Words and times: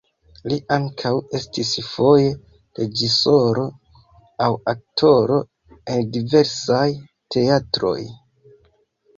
Li 0.51 0.55
ankaŭ 0.75 1.09
estis 1.39 1.73
foje 1.89 2.31
reĝisoro 2.79 3.65
aŭ 4.47 4.49
aktoro 4.73 5.37
en 5.97 6.11
diversaj 6.17 6.87
teatroj. 7.37 7.97